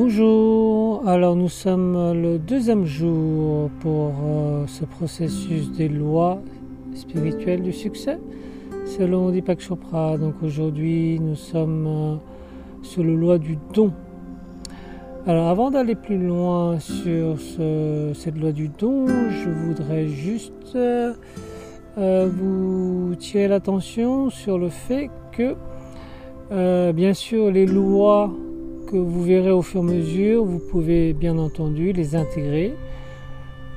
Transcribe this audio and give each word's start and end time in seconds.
Bonjour, 0.00 1.08
alors 1.08 1.34
nous 1.34 1.48
sommes 1.48 2.12
le 2.12 2.38
deuxième 2.38 2.84
jour 2.84 3.68
pour 3.80 4.12
euh, 4.22 4.64
ce 4.68 4.84
processus 4.84 5.72
des 5.72 5.88
lois 5.88 6.40
spirituelles 6.94 7.62
du 7.62 7.72
succès 7.72 8.20
selon 8.86 9.30
Deepak 9.30 9.60
Chopra. 9.60 10.16
Donc 10.16 10.34
aujourd'hui 10.40 11.18
nous 11.18 11.34
sommes 11.34 11.86
euh, 11.88 12.14
sur 12.84 13.02
le 13.02 13.16
loi 13.16 13.38
du 13.38 13.58
don. 13.74 13.92
Alors 15.26 15.48
avant 15.48 15.68
d'aller 15.72 15.96
plus 15.96 16.24
loin 16.24 16.78
sur 16.78 17.36
cette 17.40 18.38
loi 18.38 18.52
du 18.52 18.68
don, 18.68 19.08
je 19.08 19.50
voudrais 19.50 20.06
juste 20.06 20.76
euh, 20.76 21.12
vous 21.96 23.16
tirer 23.18 23.48
l'attention 23.48 24.30
sur 24.30 24.58
le 24.58 24.68
fait 24.68 25.10
que 25.32 25.56
bien 26.92 27.14
sûr 27.14 27.50
les 27.50 27.66
lois 27.66 28.30
que 28.90 28.96
vous 28.96 29.22
verrez 29.22 29.50
au 29.50 29.62
fur 29.62 29.82
et 29.82 29.84
à 29.84 29.86
mesure, 29.86 30.44
vous 30.44 30.58
pouvez 30.58 31.12
bien 31.12 31.36
entendu 31.36 31.92
les 31.92 32.16
intégrer 32.16 32.74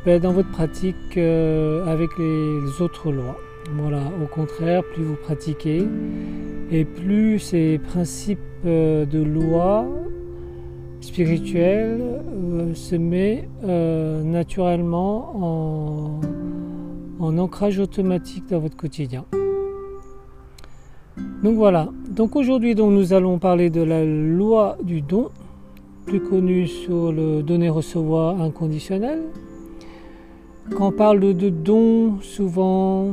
ben, 0.06 0.22
dans 0.22 0.32
votre 0.32 0.50
pratique 0.52 1.18
euh, 1.18 1.86
avec 1.86 2.10
les 2.18 2.82
autres 2.82 3.12
lois. 3.12 3.38
Voilà, 3.76 4.02
au 4.24 4.28
contraire, 4.28 4.84
plus 4.84 5.04
vous 5.04 5.16
pratiquez 5.16 5.84
et 6.72 6.86
plus 6.86 7.40
ces 7.40 7.78
principes 7.78 8.40
euh, 8.66 9.06
de 9.06 9.22
loi 9.22 9.86
spirituelle 11.02 12.02
euh, 12.02 12.73
se 12.73 12.96
met 12.96 13.50
naturellement 13.64 15.36
en, 15.36 16.22
en 17.20 17.38
ancrage 17.38 17.80
automatique 17.80 18.46
dans 18.50 18.59
votre 18.59 18.78
quotidien. 18.78 19.26
Donc 21.44 21.56
voilà, 21.56 21.90
donc 22.12 22.36
aujourd'hui 22.36 22.76
nous 22.76 23.14
allons 23.14 23.40
parler 23.40 23.70
de 23.70 23.82
la 23.82 24.04
loi 24.04 24.78
du 24.84 25.02
don, 25.02 25.30
plus 26.06 26.20
connue 26.20 26.68
sur 26.68 27.12
le 27.12 27.42
donner-recevoir 27.42 28.42
inconditionnel. 28.42 29.22
Quand 30.76 30.90
on 30.90 30.92
parle 30.92 31.20
de 31.20 31.50
don, 31.50 32.20
souvent 32.22 33.08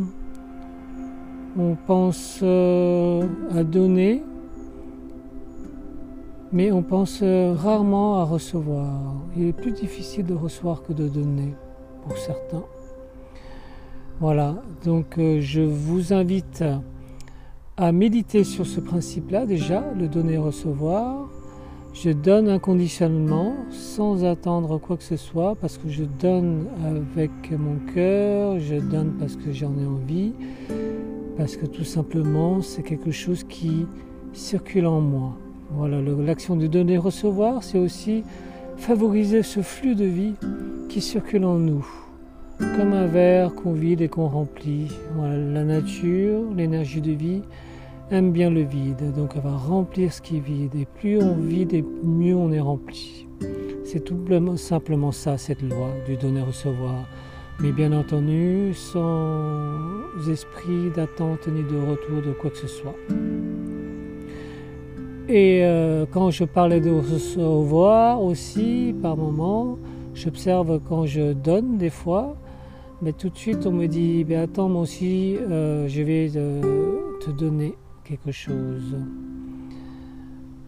on 1.59 1.77
pense 1.87 2.41
euh, 2.43 3.27
à 3.55 3.65
donner, 3.65 4.23
mais 6.53 6.71
on 6.73 6.83
pense 6.83 7.21
euh, 7.23 7.55
rarement 7.57 8.21
à 8.21 8.25
recevoir. 8.25 9.15
Il 9.37 9.49
est 9.49 9.53
plus 9.53 9.73
difficile 9.73 10.27
de 10.27 10.35
recevoir 10.35 10.83
que 10.83 10.93
de 10.93 11.09
donner 11.09 11.55
pour 12.03 12.17
certains. 12.19 12.65
Voilà, 14.21 14.57
donc 14.85 15.19
euh, 15.19 15.41
je 15.41 15.61
vous 15.61 16.12
invite 16.12 16.65
à 17.81 17.93
méditer 17.93 18.43
sur 18.43 18.67
ce 18.67 18.81
principe-là 18.81 19.47
déjà, 19.47 19.84
le 19.97 20.09
donner-recevoir. 20.09 21.29
Je 21.95 22.11
donne 22.11 22.48
inconditionnellement, 22.48 23.55
sans 23.71 24.25
attendre 24.25 24.79
quoi 24.79 24.97
que 24.97 25.05
ce 25.05 25.17
soit, 25.17 25.55
parce 25.55 25.79
que 25.79 25.89
je 25.89 26.03
donne 26.03 26.67
avec 26.84 27.31
mon 27.53 27.77
cœur, 27.95 28.59
je 28.59 28.77
donne 28.77 29.12
parce 29.19 29.37
que 29.37 29.53
j'en 29.53 29.73
ai 29.79 29.87
envie, 29.87 30.33
parce 31.37 31.56
que 31.56 31.67
tout 31.67 31.84
simplement 31.84 32.62
c'est 32.62 32.83
quelque 32.83 33.12
chose 33.12 33.45
qui 33.45 33.87
circule 34.33 34.87
en 34.87 35.01
moi. 35.01 35.37
Voilà, 35.71 36.01
l'action 36.01 36.56
de 36.56 36.67
donner-recevoir, 36.67 37.62
c'est 37.62 37.79
aussi 37.79 38.25
favoriser 38.77 39.45
ce 39.45 39.61
flux 39.61 39.95
de 39.95 40.05
vie 40.05 40.34
qui 40.89 41.01
circule 41.01 41.45
en 41.45 41.59
nous, 41.59 41.87
comme 42.59 42.93
un 42.93 43.06
verre 43.06 43.55
qu'on 43.55 43.73
vide 43.73 44.01
et 44.01 44.09
qu'on 44.09 44.27
remplit. 44.27 44.89
Voilà, 45.17 45.37
la 45.37 45.65
nature, 45.65 46.43
l'énergie 46.56 47.01
de 47.01 47.12
vie, 47.12 47.43
aime 48.11 48.33
bien 48.33 48.51
le 48.51 48.62
vide, 48.62 49.12
donc 49.14 49.33
elle 49.34 49.42
va 49.42 49.56
remplir 49.56 50.12
ce 50.12 50.23
qui 50.23 50.37
est 50.39 50.41
vide. 50.41 50.75
Et 50.75 50.87
plus 50.87 51.19
on 51.23 51.34
vide, 51.34 51.75
et 51.75 51.84
mieux 52.03 52.34
on 52.34 52.50
est 52.53 52.61
rempli. 52.61 53.27
C'est 53.84 54.05
tout 54.05 54.19
simplement 54.56 55.12
ça, 55.12 55.38
cette 55.38 55.62
loi 55.62 55.88
du 56.06 56.16
donner-recevoir. 56.16 57.06
Mais 57.60 57.72
bien 57.72 57.93
entendu, 57.93 58.72
sans 58.75 60.31
esprit 60.31 60.91
d'attente 60.94 61.49
ni 61.49 61.62
de 61.62 61.77
retour 61.77 62.22
de 62.25 62.33
quoi 62.33 62.50
que 62.50 62.59
ce 62.59 62.69
soit. 62.69 62.94
Et 65.28 65.60
euh, 65.62 66.06
quand 66.10 66.31
je 66.31 66.44
parlais 66.44 66.81
de 66.81 66.91
recevoir 66.91 68.22
aussi, 68.22 68.94
par 69.03 69.16
moment, 69.16 69.78
j'observe 70.15 70.81
quand 70.88 71.04
je 71.04 71.33
donne 71.33 71.77
des 71.77 71.91
fois, 71.91 72.37
mais 73.03 73.12
tout 73.12 73.28
de 73.28 73.37
suite 73.37 73.66
on 73.66 73.72
me 73.72 73.87
dit, 73.87 74.25
ben 74.25 74.41
attends, 74.41 74.69
moi 74.69 74.83
aussi, 74.83 75.37
euh, 75.37 75.87
je 75.88 76.03
vais 76.03 76.31
euh, 76.37 76.60
te 77.21 77.31
donner 77.31 77.75
quelque 78.09 78.33
chose. 78.33 78.97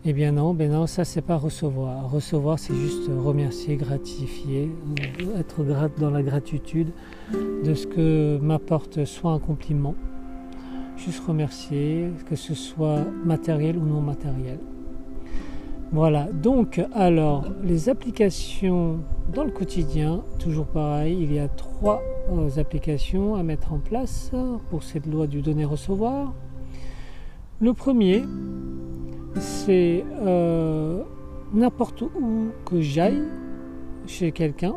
Eh 0.05 0.13
bien 0.13 0.33
non, 0.33 0.53
ben 0.53 0.71
non, 0.71 0.87
ça 0.87 1.05
c'est 1.05 1.23
pas 1.23 1.37
recevoir. 1.37 2.11
Recevoir 2.11 2.59
c'est 2.59 2.75
juste 2.75 3.09
remercier, 3.09 3.77
gratifier, 3.77 4.71
être 5.39 5.65
grate 5.65 5.99
dans 5.99 6.11
la 6.11 6.23
gratitude 6.23 6.89
de 7.65 7.75
ce 7.75 7.87
que 7.87 8.39
m'apporte 8.43 9.05
soit 9.07 9.33
un 9.33 9.39
compliment, 9.39 9.95
juste 10.97 11.23
remercier, 11.27 12.11
que 12.29 12.37
ce 12.37 12.55
soit 12.55 13.05
matériel 13.25 13.79
ou 13.79 13.87
non 13.87 14.03
matériel. 14.03 14.59
Voilà, 15.93 16.29
donc 16.33 16.81
alors 16.95 17.47
les 17.65 17.89
applications 17.89 19.01
dans 19.35 19.45
le 19.45 19.51
quotidien, 19.51 20.23
toujours 20.39 20.67
pareil, 20.67 21.19
il 21.21 21.33
y 21.33 21.39
a 21.39 21.49
trois 21.49 22.03
euh, 22.31 22.49
applications 22.59 23.35
à 23.35 23.43
mettre 23.43 23.73
en 23.73 23.79
place 23.79 24.31
pour 24.69 24.83
cette 24.83 25.07
loi 25.07 25.27
du 25.27 25.41
donner-recevoir. 25.43 26.33
Le 27.63 27.75
premier, 27.75 28.25
c'est 29.39 30.03
euh, 30.23 31.03
n'importe 31.53 32.01
où 32.01 32.49
que 32.65 32.81
j'aille 32.81 33.23
chez 34.07 34.33
quelqu'un, 34.33 34.77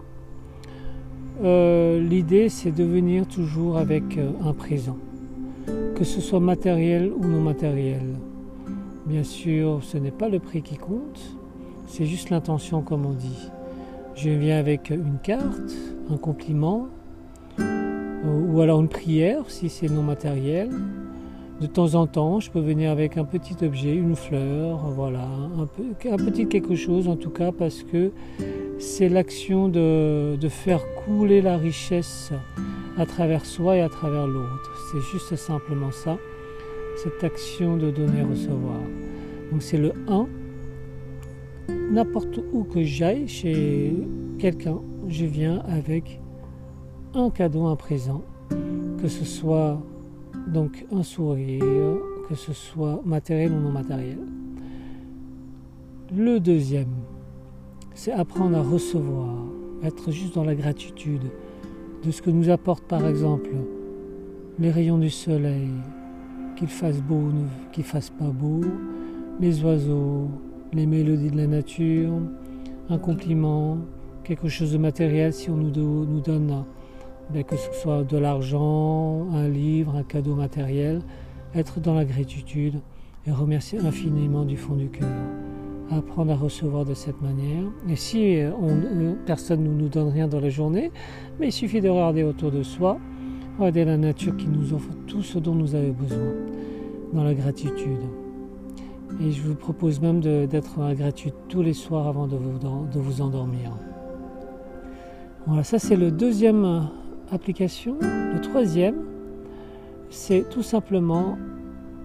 euh, 1.46 2.02
l'idée 2.02 2.50
c'est 2.50 2.74
de 2.74 2.84
venir 2.84 3.26
toujours 3.26 3.78
avec 3.78 4.18
euh, 4.18 4.32
un 4.44 4.52
présent, 4.52 4.98
que 5.96 6.04
ce 6.04 6.20
soit 6.20 6.42
matériel 6.42 7.14
ou 7.16 7.26
non 7.26 7.40
matériel. 7.40 8.04
Bien 9.06 9.24
sûr, 9.24 9.80
ce 9.82 9.98
n'est 9.98 10.12
pas 10.12 10.28
le 10.28 10.40
prix 10.40 10.62
qui 10.62 10.76
compte, 10.76 11.38
c'est 11.88 12.06
juste 12.06 12.32
l'intention 12.32 12.82
comme 12.82 13.06
on 13.06 13.14
dit. 13.14 13.50
Je 14.14 14.30
viens 14.30 14.58
avec 14.60 14.90
une 14.90 15.20
carte, 15.24 15.74
un 16.10 16.18
compliment, 16.18 16.90
ou 17.60 18.60
alors 18.60 18.82
une 18.82 18.90
prière 18.90 19.50
si 19.50 19.70
c'est 19.70 19.88
non 19.88 20.04
matériel, 20.04 20.70
de 21.64 21.68
temps 21.68 21.96
en 21.96 22.08
temps, 22.08 22.42
je 22.42 22.52
peux 22.52 22.60
venir 22.60 22.92
avec 22.92 23.16
un 23.16 23.24
petit 23.24 23.56
objet, 23.64 23.96
une 23.96 24.18
fleur, 24.18 24.80
voilà, 24.90 25.26
un, 25.58 25.66
petit 26.18 26.46
quelque 26.48 26.76
chose 26.76 27.08
en 27.08 27.16
tout 27.16 27.30
cas, 27.30 27.54
parce 27.54 27.84
que 27.84 28.12
c'est 28.80 29.08
l'action 29.08 29.70
de, 29.70 30.38
faire 30.50 30.82
couler 31.06 31.42
la 31.42 31.56
richesse 31.58 32.34
à 32.98 33.06
travers 33.06 33.46
soi 33.46 33.78
et 33.78 33.82
à 33.82 33.88
travers 33.88 34.28
l'autre. 34.28 34.74
C'est 34.92 35.00
juste 35.14 35.38
simplement 35.38 35.92
ça, 35.92 36.18
cette 37.02 37.24
action 37.24 37.78
de 37.78 37.92
donner-recevoir. 37.92 38.82
Donc 39.52 39.62
c'est 39.62 39.78
le 39.78 39.94
1. 40.10 40.28
N'importe 41.92 42.42
où 42.52 42.66
que 42.66 42.84
j'aille 42.84 43.30
chez 43.30 43.94
quelqu'un, 44.38 44.82
je 45.08 45.24
viens 45.24 45.64
avec 45.66 46.20
un 47.14 47.30
cadeau, 47.30 47.68
un 47.68 47.78
présent, 47.78 48.22
que 49.02 49.08
ce 49.08 49.24
soit 49.24 49.82
donc 50.48 50.86
un 50.92 51.04
sourire, 51.04 51.64
que 52.30 52.36
ce 52.36 52.54
soit 52.54 53.02
matériel 53.06 53.52
ou 53.52 53.60
non 53.60 53.72
matériel. 53.72 54.20
Le 56.16 56.40
deuxième, 56.40 56.94
c'est 57.94 58.12
apprendre 58.12 58.58
à 58.58 58.62
recevoir, 58.62 59.36
être 59.84 60.12
juste 60.12 60.36
dans 60.36 60.44
la 60.44 60.56
gratitude 60.56 61.32
de 62.04 62.12
ce 62.12 62.22
que 62.22 62.30
nous 62.30 62.50
apporte 62.50 62.84
par 62.84 63.08
exemple 63.08 63.52
les 64.60 64.70
rayons 64.70 64.98
du 64.98 65.10
soleil, 65.10 65.70
qu'il 66.56 66.68
fasse 66.68 67.02
beau 67.02 67.16
ou 67.16 67.72
qu'il 67.72 67.84
fasse 67.84 68.10
pas 68.10 68.30
beau, 68.30 68.62
les 69.40 69.64
oiseaux, 69.64 70.30
les 70.74 70.86
mélodies 70.86 71.32
de 71.32 71.38
la 71.38 71.48
nature, 71.48 72.12
un 72.90 72.98
compliment, 72.98 73.78
quelque 74.24 74.48
chose 74.48 74.74
de 74.74 74.78
matériel 74.78 75.34
si 75.34 75.50
on 75.50 75.58
nous, 75.58 76.06
nous 76.06 76.22
donne 76.22 76.64
que 77.48 77.56
ce 77.56 77.74
soit 77.74 78.04
de 78.04 78.18
l'argent, 78.18 79.28
un 79.34 79.48
livre, 79.48 79.96
un 79.96 80.04
cadeau 80.04 80.36
matériel, 80.36 81.02
être 81.56 81.80
dans 81.80 81.94
la 81.94 82.06
gratitude 82.06 82.80
et 83.26 83.32
remercier 83.32 83.80
infiniment 83.80 84.46
du 84.46 84.58
fond 84.58 84.76
du 84.76 84.90
cœur. 84.90 85.10
Apprendre 85.92 86.32
à 86.32 86.36
recevoir 86.36 86.86
de 86.86 86.94
cette 86.94 87.22
manière. 87.22 87.64
Et 87.90 87.96
si 87.96 88.40
on, 88.60 89.16
personne 89.26 89.64
ne 89.64 89.70
nous 89.70 89.90
donne 89.90 90.10
rien 90.10 90.28
dans 90.28 90.40
la 90.40 90.50
journée, 90.50 90.92
mais 91.40 91.48
il 91.48 91.52
suffit 91.52 91.82
de 91.82 91.90
regarder 91.90 92.24
autour 92.24 92.52
de 92.52 92.64
soi, 92.64 92.98
regarder 93.60 93.86
la 93.86 93.98
nature 93.98 94.36
qui 94.38 94.48
nous 94.48 94.74
offre 94.74 94.90
tout 95.08 95.22
ce 95.22 95.40
dont 95.40 95.56
nous 95.56 95.76
avons 95.76 95.92
besoin, 95.92 96.34
dans 97.14 97.24
la 97.24 97.34
gratitude. 97.34 98.02
Et 99.22 99.32
je 99.32 99.42
vous 99.44 99.56
propose 99.56 100.02
même 100.02 100.20
d'être 100.22 100.80
dans 100.80 100.94
gratitude 100.94 101.34
tous 101.48 101.62
les 101.62 101.74
soirs 101.74 102.08
avant 102.08 102.28
de 102.28 102.36
vous, 102.36 102.58
de 102.58 103.00
vous 103.00 103.22
endormir. 103.22 103.72
Voilà, 105.46 105.64
ça 105.64 105.78
c'est 105.78 105.98
le 105.98 106.10
deuxième 106.10 106.90
application. 107.34 107.98
Le 108.02 108.40
troisième, 108.42 108.96
c'est 110.10 110.48
tout 110.50 110.64
simplement 110.64 111.38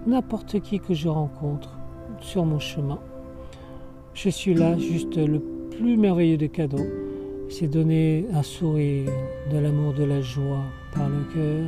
n'importe 0.07 0.61
qui 0.61 0.81
que 0.81 0.95
je 0.95 1.09
rencontre 1.09 1.79
sur 2.21 2.45
mon 2.45 2.59
chemin. 2.59 2.99
Je 4.15 4.31
suis 4.31 4.55
là, 4.55 4.77
juste 4.79 5.17
le 5.17 5.41
plus 5.71 5.97
merveilleux 5.97 6.39
des 6.39 6.49
cadeaux. 6.49 6.87
C'est 7.49 7.69
donner 7.69 8.27
un 8.35 8.43
sourire, 8.43 9.11
de 9.53 9.59
l'amour, 9.59 9.95
de 9.95 10.05
la 10.05 10.21
joie 10.21 10.65
par 10.95 11.09
le 11.09 11.23
cœur. 11.35 11.67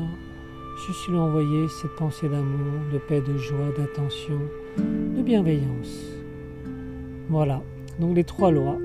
Je 0.87 0.93
suis 0.93 1.13
là 1.13 1.21
envoyer 1.21 1.69
cette 1.81 1.95
pensée 1.97 2.29
d'amour, 2.29 2.81
de 2.93 2.99
paix, 2.99 3.21
de 3.21 3.37
joie, 3.37 3.69
d'attention, 3.77 4.39
de 4.79 5.23
bienveillance. 5.23 6.07
Voilà, 7.29 7.63
donc 8.01 8.17
les 8.17 8.25
trois 8.25 8.51
lois, 8.51 8.79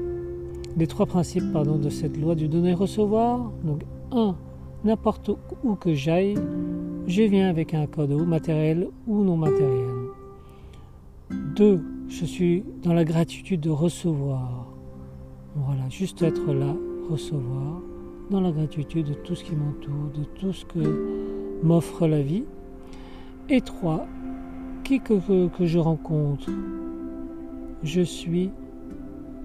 les 0.78 0.88
trois 0.88 1.06
principes 1.06 1.52
pardon, 1.52 1.78
de 1.78 1.90
cette 1.90 2.18
loi 2.18 2.36
du 2.36 2.48
donner-recevoir. 2.48 3.52
Donc 3.64 3.82
un, 4.12 4.36
n'importe 4.86 5.32
où 5.64 5.76
que 5.76 5.96
j'aille, 5.96 6.36
je 7.08 7.24
viens 7.24 7.50
avec 7.50 7.74
un 7.74 7.88
cadeau 7.88 8.24
matériel 8.24 8.88
ou 9.08 9.24
non 9.24 9.36
matériel. 9.36 9.96
Deux, 11.56 11.84
je 12.08 12.24
suis 12.24 12.64
dans 12.84 12.94
la 12.94 13.04
gratitude 13.04 13.62
de 13.62 13.72
recevoir. 13.72 14.68
Voilà, 15.56 15.90
juste 15.90 16.22
être 16.22 16.54
là, 16.54 16.76
recevoir, 17.10 17.82
dans 18.30 18.42
la 18.42 18.52
gratitude 18.52 19.08
de 19.08 19.14
tout 19.14 19.34
ce 19.34 19.44
qui 19.44 19.56
m'entoure, 19.56 20.12
de 20.16 20.24
tout 20.40 20.54
ce 20.54 20.66
que 20.66 21.64
m'offre 21.64 22.08
la 22.08 22.22
vie. 22.22 22.44
Et 23.50 23.62
trois, 23.62 24.06
qui 24.84 25.00
que, 25.00 25.48
que 25.48 25.66
je 25.66 25.80
rencontre, 25.80 26.52
je 27.82 28.02
suis 28.02 28.52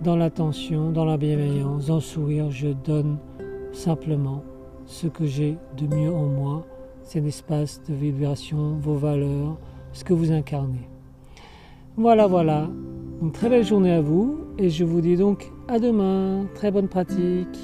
dans 0.03 0.17
l'attention, 0.17 0.91
dans 0.91 1.07
la 1.07 1.17
bienveillance, 1.17 1.87
dans 1.87 1.97
le 1.97 2.01
sourire, 2.01 2.51
je 2.51 2.69
donne 2.69 3.17
simplement 3.73 4.43
ce 4.91 5.07
que 5.07 5.25
j'ai 5.25 5.57
de 5.77 5.87
mieux 5.95 6.13
en 6.13 6.27
moi, 6.27 6.67
c'est 7.05 7.21
l'espace 7.21 7.81
de 7.89 7.95
vibration, 7.95 8.77
vos 8.81 8.97
valeurs, 8.97 9.57
ce 9.93 10.03
que 10.03 10.13
vous 10.13 10.33
incarnez. 10.33 10.89
Voilà, 11.97 12.27
voilà. 12.27 12.69
Une 13.23 13.31
très 13.31 13.49
belle 13.49 13.65
journée 13.65 13.93
à 13.93 14.01
vous 14.01 14.41
et 14.59 14.69
je 14.69 14.85
vous 14.85 15.01
dis 15.01 15.17
donc 15.17 15.51
à 15.69 15.79
demain. 15.79 16.45
Très 16.55 16.73
bonne 16.73 16.89
pratique. 16.89 17.59